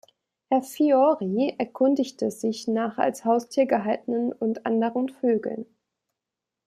Herr 0.49 0.63
Fiori 0.63 1.53
erkundigte 1.59 2.31
sich 2.31 2.67
nach 2.67 2.97
als 2.97 3.23
Haustier 3.23 3.67
gehaltenen 3.67 4.33
und 4.33 4.65
anderen 4.65 5.09
Vögeln. 5.09 5.67